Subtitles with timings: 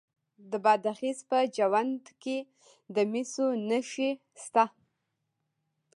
[0.51, 2.37] د بادغیس په جوند کې
[2.95, 4.65] د مسو نښې شته.